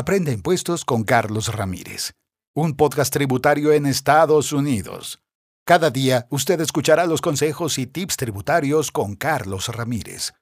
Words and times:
Aprende 0.00 0.30
impuestos 0.30 0.84
con 0.84 1.02
Carlos 1.02 1.52
Ramírez, 1.52 2.12
un 2.54 2.76
podcast 2.76 3.12
tributario 3.12 3.72
en 3.72 3.84
Estados 3.84 4.52
Unidos. 4.52 5.18
Cada 5.66 5.90
día 5.90 6.28
usted 6.30 6.60
escuchará 6.60 7.04
los 7.04 7.20
consejos 7.20 7.78
y 7.78 7.88
tips 7.88 8.16
tributarios 8.16 8.92
con 8.92 9.16
Carlos 9.16 9.66
Ramírez. 9.66 10.34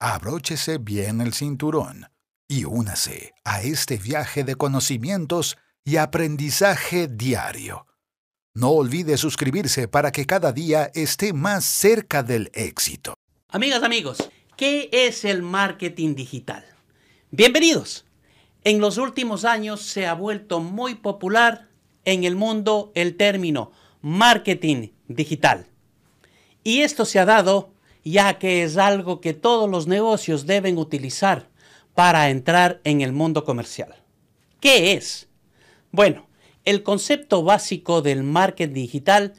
Abróchese 0.00 0.78
bien 0.78 1.20
el 1.20 1.32
cinturón 1.32 2.08
y 2.48 2.64
únase 2.64 3.34
a 3.44 3.62
este 3.62 3.98
viaje 3.98 4.42
de 4.42 4.56
conocimientos 4.56 5.58
y 5.84 5.98
aprendizaje 5.98 7.06
diario. 7.06 7.86
No 8.52 8.70
olvide 8.70 9.16
suscribirse 9.16 9.86
para 9.86 10.10
que 10.10 10.26
cada 10.26 10.50
día 10.50 10.90
esté 10.92 11.32
más 11.32 11.64
cerca 11.64 12.24
del 12.24 12.50
éxito. 12.52 13.14
Amigas, 13.48 13.84
amigos, 13.84 14.28
¿qué 14.56 14.88
es 14.90 15.24
el 15.24 15.42
marketing 15.42 16.16
digital? 16.16 16.64
Bienvenidos. 17.30 18.03
En 18.64 18.80
los 18.80 18.96
últimos 18.96 19.44
años 19.44 19.82
se 19.82 20.06
ha 20.06 20.14
vuelto 20.14 20.58
muy 20.58 20.94
popular 20.94 21.68
en 22.06 22.24
el 22.24 22.34
mundo 22.34 22.92
el 22.94 23.16
término 23.16 23.72
marketing 24.00 24.88
digital. 25.06 25.66
Y 26.62 26.80
esto 26.80 27.04
se 27.04 27.18
ha 27.18 27.26
dado 27.26 27.74
ya 28.04 28.38
que 28.38 28.62
es 28.62 28.78
algo 28.78 29.20
que 29.20 29.34
todos 29.34 29.68
los 29.68 29.86
negocios 29.86 30.46
deben 30.46 30.78
utilizar 30.78 31.48
para 31.94 32.30
entrar 32.30 32.80
en 32.84 33.02
el 33.02 33.12
mundo 33.12 33.44
comercial. 33.44 33.94
¿Qué 34.60 34.94
es? 34.94 35.28
Bueno, 35.92 36.26
el 36.64 36.82
concepto 36.82 37.42
básico 37.42 38.00
del 38.00 38.22
marketing 38.22 38.74
digital 38.74 39.34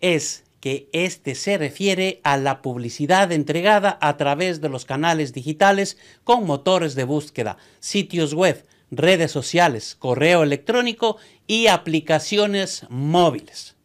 es 0.00 0.44
que 0.60 0.88
este 0.92 1.34
se 1.34 1.58
refiere 1.58 2.20
a 2.22 2.36
la 2.36 2.62
publicidad 2.62 3.32
entregada 3.32 3.98
a 4.00 4.16
través 4.16 4.60
de 4.60 4.68
los 4.68 4.84
canales 4.84 5.32
digitales 5.32 5.96
con 6.22 6.44
motores 6.44 6.94
de 6.94 7.04
búsqueda, 7.04 7.56
sitios 7.80 8.34
web, 8.34 8.64
redes 8.90 9.30
sociales, 9.30 9.96
correo 9.98 10.42
electrónico 10.42 11.16
y 11.46 11.68
aplicaciones 11.68 12.86
móviles. 12.90 13.76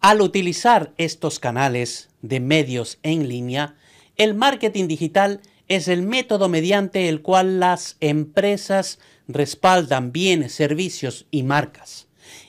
Al 0.00 0.20
utilizar 0.20 0.92
estos 0.96 1.38
canales 1.38 2.08
de 2.22 2.40
medios 2.40 2.98
en 3.02 3.28
línea, 3.28 3.76
el 4.16 4.34
marketing 4.34 4.86
digital 4.86 5.40
es 5.68 5.88
el 5.88 6.02
método 6.02 6.48
mediante 6.48 7.08
el 7.08 7.22
cual 7.22 7.58
las 7.58 7.96
empresas 8.00 8.98
respaldan 9.28 10.12
bienes, 10.12 10.52
servicios 10.52 11.26
y 11.30 11.42
marcas. 11.42 12.06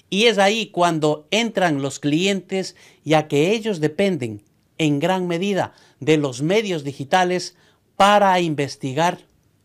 Y 0.10 0.26
es 0.26 0.38
ahí 0.38 0.68
cuando 0.68 1.28
entran 1.32 1.82
los 1.82 2.00
clientes, 2.00 2.76
ya 3.04 3.28
que 3.28 3.52
ellos 3.52 3.80
dependen 3.80 4.44
en 4.78 5.00
gran 5.00 5.28
medida 5.28 5.74
de 6.00 6.18
los 6.18 6.42
medios 6.42 6.84
digitales 6.84 7.56
para 7.96 8.40
investigar 8.40 9.20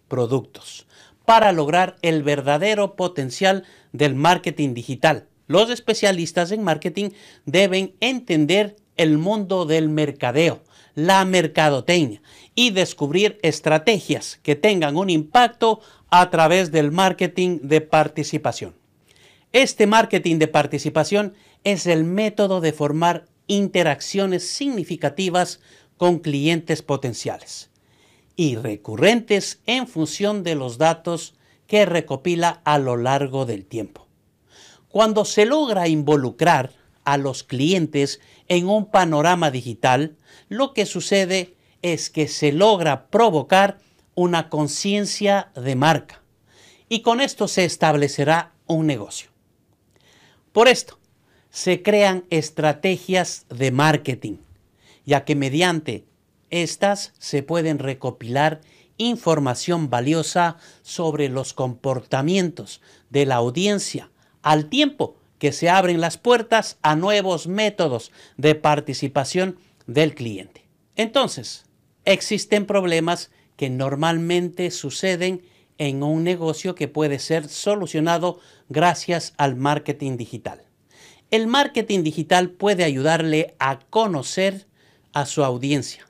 productos, 0.09 0.87
para 1.25 1.53
lograr 1.53 1.97
el 2.03 2.23
verdadero 2.23 2.97
potencial 2.97 3.65
del 3.93 4.15
marketing 4.15 4.75
digital. 4.75 5.27
Los 5.47 5.71
especialistas 5.71 6.53
en 6.53 6.63
marketing 6.63 7.11
deben 7.45 7.95
entender 8.01 8.77
el 8.97 9.19
mundo 9.19 9.67
del 9.67 9.89
mercadeo, 9.89 10.63
la 10.95 11.25
mercadotecnia 11.25 12.23
y 12.55 12.71
descubrir 12.71 13.39
estrategias 13.43 14.39
que 14.43 14.55
tengan 14.55 14.97
un 14.97 15.11
impacto 15.11 15.81
a 16.11 16.31
través 16.31 16.71
del 16.71 16.93
marketing 16.93 17.61
de 17.63 17.81
participación. 17.81 18.80
Este 19.53 19.89
marketing 19.89 20.39
de 20.39 20.47
participación 20.47 21.35
es 21.65 21.87
el 21.87 22.05
método 22.05 22.61
de 22.61 22.73
formar 22.73 23.27
interacciones 23.49 24.49
significativas 24.49 25.59
con 25.97 26.21
clientes 26.21 26.83
potenciales 26.83 27.71
y 28.37 28.55
recurrentes 28.55 29.61
en 29.67 29.89
función 29.89 30.45
de 30.45 30.55
los 30.55 30.79
datos 30.79 31.35
que 31.67 31.85
recopila 31.85 32.61
a 32.65 32.79
lo 32.79 32.97
largo 32.97 33.45
del 33.45 33.67
tiempo. 33.67 34.07
Cuando 34.89 35.25
se 35.25 35.47
logra 35.47 35.89
involucrar 35.89 36.71
a 37.03 37.17
los 37.17 37.43
clientes 37.43 38.21
en 38.47 38.69
un 38.69 38.89
panorama 38.89 39.51
digital, 39.51 40.17
lo 40.49 40.75
que 40.75 40.87
sucede 40.87 41.57
es 41.83 42.09
que 42.09 42.29
se 42.29 42.53
logra 42.53 43.09
provocar 43.09 43.79
una 44.15 44.49
conciencia 44.49 45.51
de 45.57 45.75
marca 45.75 46.23
y 46.89 47.03
con 47.03 47.21
esto 47.21 47.49
se 47.49 47.65
establecerá 47.65 48.53
un 48.67 48.87
negocio. 48.87 49.30
Por 50.53 50.69
esto, 50.69 50.99
se 51.51 51.83
crean 51.83 52.25
estrategias 52.31 53.47
de 53.49 53.71
marketing, 53.71 54.39
ya 55.05 55.25
que 55.25 55.35
mediante 55.35 56.05
estas 56.51 57.13
se 57.19 57.43
pueden 57.43 57.79
recopilar 57.79 58.61
información 58.97 59.89
valiosa 59.89 60.57
sobre 60.83 61.29
los 61.29 61.55
comportamientos 61.55 62.81
de 63.09 63.27
la 63.27 63.37
audiencia 63.37 64.11
al 64.43 64.67
tiempo 64.67 65.17
que 65.39 65.53
se 65.53 65.71
abren 65.71 66.01
las 66.01 66.19
puertas 66.19 66.79
a 66.83 66.97
nuevos 66.97 67.47
métodos 67.47 68.13
de 68.37 68.55
participación 68.55 69.59
del 69.87 70.15
cliente. 70.15 70.67
Entonces, 70.97 71.65
existen 72.05 72.67
problemas 72.67 73.31
que 73.57 73.71
normalmente 73.71 74.71
suceden 74.71 75.43
en 75.81 76.03
un 76.03 76.23
negocio 76.25 76.75
que 76.75 76.89
puede 76.89 77.19
ser 77.19 77.49
solucionado 77.49 78.39
gracias 78.69 79.33
al 79.39 79.57
marketing 79.57 80.19
digital. 80.19 80.63
El 81.31 81.47
marketing 81.47 82.03
digital 82.03 82.51
puede 82.51 82.85
ayudarle 82.85 83.55
a 83.59 83.79
conocer 83.79 84.67
a 85.15 85.25
su 85.25 85.43
audiencia, 85.43 86.07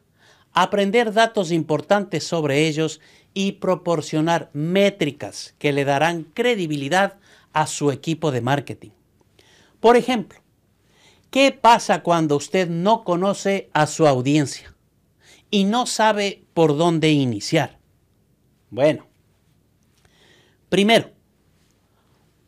aprender 0.52 1.12
datos 1.12 1.52
importantes 1.52 2.24
sobre 2.24 2.66
ellos 2.66 3.00
y 3.32 3.52
proporcionar 3.52 4.50
métricas 4.54 5.54
que 5.60 5.72
le 5.72 5.84
darán 5.84 6.24
credibilidad 6.24 7.18
a 7.52 7.68
su 7.68 7.92
equipo 7.92 8.32
de 8.32 8.40
marketing. 8.40 8.90
Por 9.78 9.96
ejemplo, 9.96 10.40
¿qué 11.30 11.52
pasa 11.52 12.02
cuando 12.02 12.34
usted 12.34 12.68
no 12.68 13.04
conoce 13.04 13.70
a 13.72 13.86
su 13.86 14.08
audiencia 14.08 14.74
y 15.48 15.62
no 15.62 15.86
sabe 15.86 16.42
por 16.54 16.76
dónde 16.76 17.12
iniciar? 17.12 17.78
Bueno, 18.70 19.09
primero, 20.70 21.10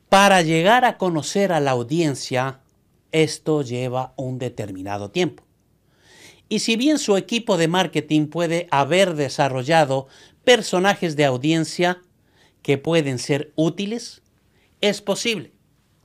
para 0.09 0.41
llegar 0.43 0.87
a 0.87 0.97
conocer 0.97 1.53
a 1.53 1.61
la 1.61 1.73
audiencia, 1.73 2.61
esto 3.11 3.63
lleva 3.63 4.15
un 4.17 4.39
determinado 4.39 5.11
tiempo. 5.11 5.45
Y 6.49 6.61
si 6.61 6.77
bien 6.77 6.99
su 6.99 7.17
equipo 7.17 7.57
de 7.57 7.69
marketing 7.69 8.27
puede 8.27 8.69
haber 8.71 9.15
desarrollado 9.15 10.07
personajes 10.45 11.17
de 11.17 11.25
audiencia 11.25 12.01
que 12.63 12.79
pueden 12.79 13.19
ser 13.19 13.53
útiles, 13.57 14.23
es 14.81 15.01
posible 15.01 15.53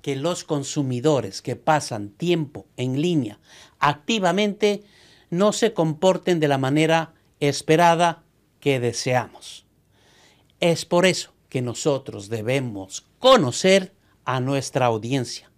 que 0.01 0.15
los 0.15 0.43
consumidores 0.43 1.41
que 1.41 1.55
pasan 1.55 2.09
tiempo 2.09 2.65
en 2.77 3.01
línea 3.01 3.39
activamente 3.79 4.83
no 5.29 5.51
se 5.51 5.73
comporten 5.73 6.39
de 6.39 6.47
la 6.47 6.57
manera 6.57 7.13
esperada 7.41 8.23
que 8.59 8.79
deseamos. 8.79 9.65
Es 10.59 10.85
por 10.85 11.05
eso 11.05 11.33
que 11.49 11.61
nosotros 11.61 12.29
debemos 12.29 13.05
conocer 13.19 13.93
a 14.25 14.39
nuestra 14.39 14.85
audiencia. 14.85 15.49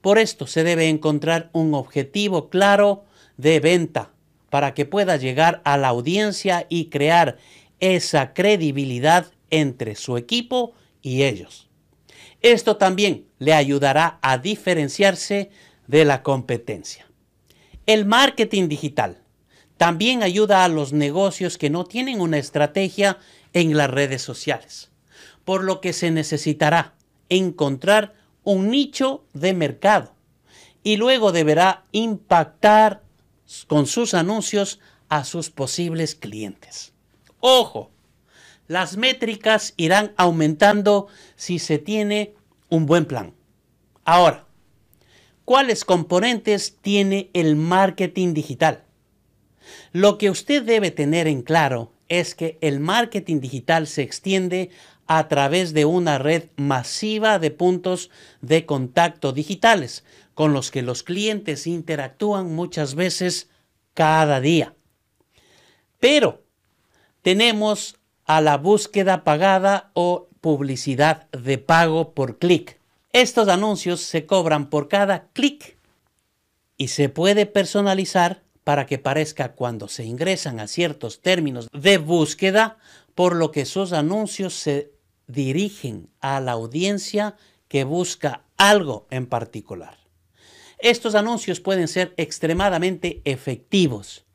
Por 0.00 0.18
esto 0.18 0.46
se 0.46 0.64
debe 0.64 0.88
encontrar 0.88 1.50
un 1.52 1.74
objetivo 1.74 2.48
claro 2.50 3.04
de 3.36 3.60
venta 3.60 4.12
para 4.50 4.74
que 4.74 4.84
pueda 4.84 5.16
llegar 5.16 5.60
a 5.64 5.76
la 5.76 5.88
audiencia 5.88 6.66
y 6.68 6.86
crear 6.86 7.38
esa 7.80 8.32
credibilidad 8.32 9.26
entre 9.50 9.94
su 9.94 10.16
equipo 10.16 10.72
y 11.02 11.22
ellos. 11.24 11.68
Esto 12.40 12.76
también 12.76 13.26
le 13.38 13.54
ayudará 13.54 14.18
a 14.22 14.38
diferenciarse 14.38 15.50
de 15.86 16.04
la 16.04 16.22
competencia. 16.22 17.06
El 17.86 18.04
marketing 18.04 18.68
digital 18.68 19.22
también 19.76 20.22
ayuda 20.22 20.64
a 20.64 20.68
los 20.68 20.92
negocios 20.92 21.56
que 21.56 21.70
no 21.70 21.84
tienen 21.84 22.20
una 22.20 22.38
estrategia 22.38 23.18
en 23.52 23.76
las 23.76 23.90
redes 23.90 24.22
sociales, 24.22 24.90
por 25.48 25.64
lo 25.64 25.80
que 25.80 25.94
se 25.94 26.10
necesitará 26.10 26.92
encontrar 27.30 28.12
un 28.44 28.68
nicho 28.70 29.24
de 29.32 29.54
mercado 29.54 30.12
y 30.82 30.98
luego 30.98 31.32
deberá 31.32 31.86
impactar 31.90 33.02
con 33.66 33.86
sus 33.86 34.12
anuncios 34.12 34.78
a 35.08 35.24
sus 35.24 35.48
posibles 35.48 36.14
clientes. 36.14 36.92
Ojo, 37.40 37.90
las 38.66 38.98
métricas 38.98 39.72
irán 39.78 40.12
aumentando 40.18 41.06
si 41.36 41.58
se 41.58 41.78
tiene 41.78 42.34
un 42.68 42.84
buen 42.84 43.06
plan. 43.06 43.32
Ahora, 44.04 44.44
¿cuáles 45.46 45.86
componentes 45.86 46.76
tiene 46.82 47.30
el 47.32 47.56
marketing 47.56 48.34
digital? 48.34 48.84
Lo 49.92 50.18
que 50.18 50.28
usted 50.28 50.62
debe 50.62 50.90
tener 50.90 51.26
en 51.26 51.40
claro 51.40 51.90
es 52.08 52.34
que 52.34 52.58
el 52.60 52.80
marketing 52.80 53.40
digital 53.40 53.86
se 53.86 54.02
extiende 54.02 54.70
a 55.06 55.28
través 55.28 55.72
de 55.72 55.84
una 55.84 56.18
red 56.18 56.50
masiva 56.56 57.38
de 57.38 57.50
puntos 57.50 58.10
de 58.40 58.66
contacto 58.66 59.32
digitales 59.32 60.04
con 60.34 60.52
los 60.52 60.70
que 60.70 60.82
los 60.82 61.02
clientes 61.02 61.66
interactúan 61.66 62.54
muchas 62.54 62.94
veces 62.94 63.50
cada 63.94 64.40
día. 64.40 64.74
Pero 65.98 66.44
tenemos 67.22 67.96
a 68.24 68.40
la 68.40 68.56
búsqueda 68.56 69.24
pagada 69.24 69.90
o 69.94 70.28
publicidad 70.40 71.28
de 71.30 71.58
pago 71.58 72.12
por 72.12 72.38
clic. 72.38 72.78
Estos 73.12 73.48
anuncios 73.48 74.00
se 74.02 74.26
cobran 74.26 74.70
por 74.70 74.88
cada 74.88 75.28
clic 75.32 75.78
y 76.76 76.88
se 76.88 77.08
puede 77.08 77.46
personalizar 77.46 78.42
para 78.68 78.84
que 78.84 78.98
parezca 78.98 79.54
cuando 79.54 79.88
se 79.88 80.04
ingresan 80.04 80.60
a 80.60 80.68
ciertos 80.68 81.22
términos 81.22 81.70
de 81.72 81.96
búsqueda, 81.96 82.76
por 83.14 83.34
lo 83.34 83.50
que 83.50 83.64
sus 83.64 83.94
anuncios 83.94 84.52
se 84.52 84.92
dirigen 85.26 86.10
a 86.20 86.38
la 86.40 86.52
audiencia 86.52 87.34
que 87.68 87.84
busca 87.84 88.44
algo 88.58 89.06
en 89.08 89.24
particular. 89.24 89.96
Estos 90.80 91.14
anuncios 91.14 91.60
pueden 91.60 91.88
ser 91.88 92.12
extremadamente 92.18 93.22
efectivos, 93.24 94.26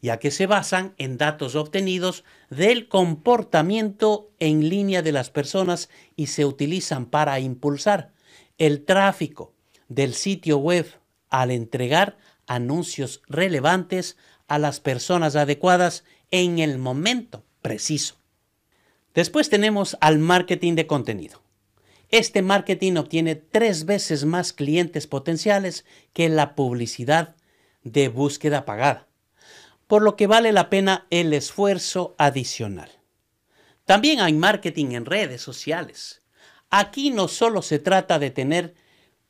ya 0.00 0.18
que 0.18 0.32
se 0.32 0.46
basan 0.46 0.94
en 0.98 1.16
datos 1.16 1.54
obtenidos 1.54 2.24
del 2.50 2.88
comportamiento 2.88 4.32
en 4.40 4.68
línea 4.68 5.02
de 5.02 5.12
las 5.12 5.30
personas 5.30 5.88
y 6.16 6.26
se 6.26 6.44
utilizan 6.44 7.06
para 7.06 7.38
impulsar 7.38 8.10
el 8.58 8.84
tráfico 8.84 9.54
del 9.86 10.14
sitio 10.14 10.58
web 10.58 10.86
al 11.30 11.52
entregar 11.52 12.16
anuncios 12.54 13.22
relevantes 13.28 14.16
a 14.46 14.58
las 14.58 14.80
personas 14.80 15.36
adecuadas 15.36 16.04
en 16.30 16.58
el 16.58 16.78
momento 16.78 17.44
preciso. 17.62 18.16
Después 19.14 19.48
tenemos 19.48 19.96
al 20.00 20.18
marketing 20.18 20.74
de 20.74 20.86
contenido. 20.86 21.42
Este 22.10 22.42
marketing 22.42 22.96
obtiene 22.96 23.36
tres 23.36 23.86
veces 23.86 24.26
más 24.26 24.52
clientes 24.52 25.06
potenciales 25.06 25.86
que 26.12 26.28
la 26.28 26.54
publicidad 26.54 27.36
de 27.84 28.08
búsqueda 28.08 28.66
pagada, 28.66 29.08
por 29.86 30.02
lo 30.02 30.14
que 30.16 30.26
vale 30.26 30.52
la 30.52 30.68
pena 30.68 31.06
el 31.08 31.32
esfuerzo 31.32 32.14
adicional. 32.18 32.90
También 33.86 34.20
hay 34.20 34.34
marketing 34.34 34.92
en 34.92 35.06
redes 35.06 35.40
sociales. 35.40 36.22
Aquí 36.68 37.10
no 37.10 37.28
solo 37.28 37.62
se 37.62 37.78
trata 37.78 38.18
de 38.18 38.30
tener 38.30 38.74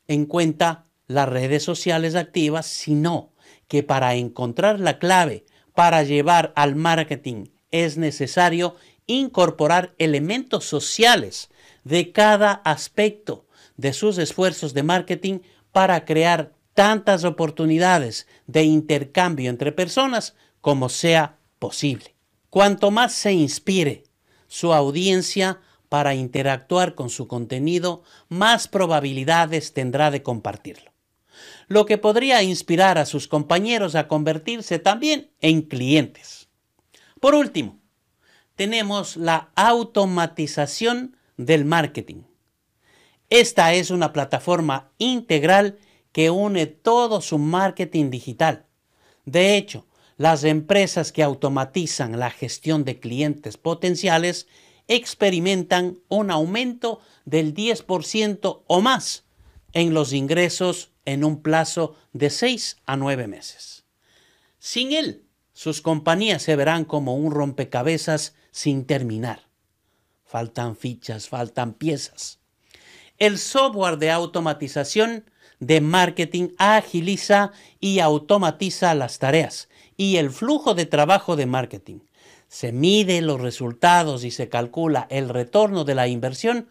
en 0.07 0.25
cuenta 0.25 0.87
las 1.07 1.27
redes 1.29 1.63
sociales 1.63 2.15
activas, 2.15 2.65
sino 2.65 3.33
que 3.67 3.83
para 3.83 4.15
encontrar 4.15 4.79
la 4.79 4.99
clave 4.99 5.45
para 5.73 6.03
llevar 6.03 6.53
al 6.55 6.75
marketing 6.75 7.45
es 7.71 7.97
necesario 7.97 8.75
incorporar 9.07 9.95
elementos 9.97 10.65
sociales 10.65 11.49
de 11.83 12.11
cada 12.11 12.51
aspecto 12.51 13.47
de 13.75 13.93
sus 13.93 14.17
esfuerzos 14.17 14.73
de 14.73 14.83
marketing 14.83 15.39
para 15.71 16.05
crear 16.05 16.53
tantas 16.73 17.23
oportunidades 17.23 18.27
de 18.47 18.63
intercambio 18.63 19.49
entre 19.49 19.71
personas 19.71 20.35
como 20.61 20.89
sea 20.89 21.39
posible. 21.59 22.15
Cuanto 22.49 22.91
más 22.91 23.13
se 23.13 23.33
inspire 23.33 24.03
su 24.47 24.73
audiencia 24.73 25.59
para 25.89 26.15
interactuar 26.15 26.95
con 26.95 27.09
su 27.09 27.27
contenido, 27.27 28.03
más 28.29 28.67
probabilidades 28.67 29.73
tendrá 29.73 30.09
de 30.11 30.23
compartirlo, 30.23 30.92
lo 31.73 31.85
que 31.87 31.97
podría 31.97 32.43
inspirar 32.43 32.97
a 32.97 33.05
sus 33.05 33.27
compañeros 33.27 33.95
a 33.95 34.07
convertirse 34.07 34.77
también 34.77 35.31
en 35.41 35.63
clientes. 35.63 36.47
Por 37.19 37.33
último, 37.33 37.79
tenemos 38.55 39.17
la 39.17 39.51
automatización 39.55 41.17
del 41.35 41.65
marketing. 41.65 42.23
Esta 43.29 43.73
es 43.73 43.89
una 43.89 44.13
plataforma 44.13 44.91
integral 44.99 45.79
que 46.11 46.29
une 46.29 46.67
todo 46.67 47.21
su 47.21 47.39
marketing 47.39 48.11
digital. 48.11 48.67
De 49.25 49.57
hecho, 49.57 49.87
las 50.17 50.43
empresas 50.43 51.11
que 51.11 51.23
automatizan 51.23 52.19
la 52.19 52.29
gestión 52.29 52.83
de 52.85 52.99
clientes 52.99 53.57
potenciales 53.57 54.47
experimentan 54.87 55.97
un 56.07 56.29
aumento 56.29 56.99
del 57.25 57.55
10% 57.55 58.63
o 58.67 58.81
más 58.81 59.25
en 59.71 59.95
los 59.95 60.13
ingresos 60.13 60.92
en 61.05 61.23
un 61.23 61.41
plazo 61.41 61.95
de 62.13 62.29
6 62.29 62.77
a 62.85 62.95
9 62.97 63.27
meses. 63.27 63.85
Sin 64.59 64.93
él, 64.93 65.23
sus 65.53 65.81
compañías 65.81 66.41
se 66.41 66.55
verán 66.55 66.85
como 66.85 67.15
un 67.15 67.31
rompecabezas 67.31 68.35
sin 68.51 68.85
terminar. 68.85 69.47
Faltan 70.25 70.75
fichas, 70.75 71.29
faltan 71.29 71.73
piezas. 71.73 72.39
El 73.19 73.37
software 73.37 73.97
de 73.97 74.11
automatización 74.11 75.29
de 75.59 75.81
marketing 75.81 76.49
agiliza 76.57 77.51
y 77.79 77.99
automatiza 77.99 78.95
las 78.95 79.19
tareas 79.19 79.69
y 79.95 80.17
el 80.17 80.31
flujo 80.31 80.73
de 80.73 80.85
trabajo 80.85 81.35
de 81.35 81.45
marketing. 81.45 81.99
Se 82.47 82.71
mide 82.71 83.21
los 83.21 83.41
resultados 83.41 84.23
y 84.23 84.31
se 84.31 84.49
calcula 84.49 85.07
el 85.09 85.29
retorno 85.29 85.83
de 85.83 85.95
la 85.95 86.07
inversión 86.07 86.69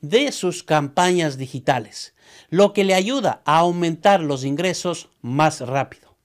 de 0.00 0.32
sus 0.32 0.62
campañas 0.62 1.38
digitales, 1.38 2.14
lo 2.50 2.72
que 2.72 2.84
le 2.84 2.94
ayuda 2.94 3.42
a 3.44 3.58
aumentar 3.58 4.20
los 4.20 4.44
ingresos 4.44 5.08
más 5.20 5.60
rápido. 5.60 6.16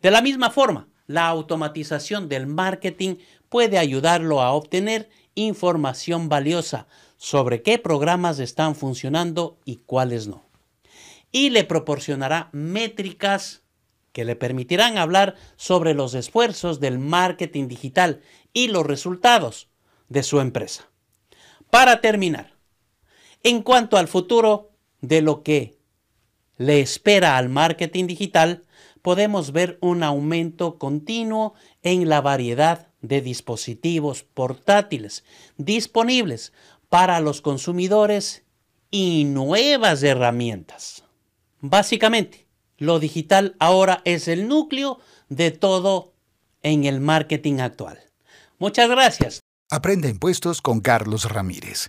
De 0.00 0.10
la 0.10 0.22
misma 0.22 0.50
forma, 0.50 0.88
la 1.06 1.26
automatización 1.26 2.28
del 2.28 2.46
marketing 2.46 3.16
puede 3.48 3.78
ayudarlo 3.78 4.40
a 4.40 4.52
obtener 4.52 5.08
información 5.34 6.28
valiosa 6.28 6.86
sobre 7.16 7.62
qué 7.62 7.78
programas 7.78 8.38
están 8.38 8.74
funcionando 8.74 9.58
y 9.64 9.76
cuáles 9.76 10.28
no. 10.28 10.44
Y 11.32 11.50
le 11.50 11.64
proporcionará 11.64 12.48
métricas 12.52 13.62
que 14.12 14.24
le 14.24 14.36
permitirán 14.36 14.98
hablar 14.98 15.36
sobre 15.56 15.94
los 15.94 16.14
esfuerzos 16.14 16.80
del 16.80 16.98
marketing 16.98 17.68
digital 17.68 18.20
y 18.52 18.68
los 18.68 18.86
resultados 18.86 19.68
de 20.08 20.22
su 20.22 20.40
empresa. 20.40 20.88
Para 21.70 22.00
terminar, 22.00 22.57
en 23.42 23.62
cuanto 23.62 23.96
al 23.96 24.08
futuro 24.08 24.70
de 25.00 25.22
lo 25.22 25.42
que 25.42 25.78
le 26.56 26.80
espera 26.80 27.36
al 27.36 27.48
marketing 27.48 28.06
digital, 28.06 28.64
podemos 29.02 29.52
ver 29.52 29.78
un 29.80 30.02
aumento 30.02 30.78
continuo 30.78 31.54
en 31.82 32.08
la 32.08 32.20
variedad 32.20 32.88
de 33.00 33.20
dispositivos 33.20 34.22
portátiles 34.22 35.24
disponibles 35.56 36.52
para 36.88 37.20
los 37.20 37.40
consumidores 37.40 38.44
y 38.90 39.24
nuevas 39.24 40.02
herramientas. 40.02 41.04
Básicamente, 41.60 42.46
lo 42.76 42.98
digital 42.98 43.56
ahora 43.58 44.02
es 44.04 44.28
el 44.28 44.48
núcleo 44.48 44.98
de 45.28 45.50
todo 45.50 46.14
en 46.62 46.84
el 46.84 47.00
marketing 47.00 47.60
actual. 47.60 47.98
Muchas 48.58 48.88
gracias. 48.88 49.40
Aprende 49.70 50.08
impuestos 50.08 50.62
con 50.62 50.80
Carlos 50.80 51.30
Ramírez, 51.30 51.88